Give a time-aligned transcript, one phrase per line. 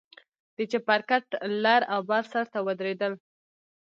[0.55, 1.25] د چپرکټ
[1.63, 3.13] لر او بر سر ته ودرېدل.